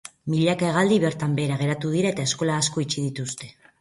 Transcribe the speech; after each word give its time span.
Milaka 0.33 0.69
hegaldi 0.69 0.95
bertan 1.03 1.35
behera 1.39 1.57
geratu 1.59 1.91
dira 1.97 2.15
eta 2.15 2.27
eskola 2.31 2.57
asko 2.63 2.87
itxi 2.89 3.05
dituzte. 3.11 3.53